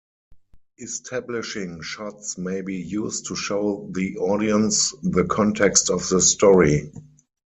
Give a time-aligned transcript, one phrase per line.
[0.79, 6.91] Establishing shots may be used to show the audience the context of the story.